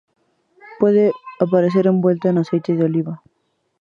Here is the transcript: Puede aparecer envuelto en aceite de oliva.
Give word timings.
Puede 0.79 1.11
aparecer 1.39 1.85
envuelto 1.85 2.27
en 2.27 2.39
aceite 2.39 2.73
de 2.73 2.85
oliva. 2.85 3.21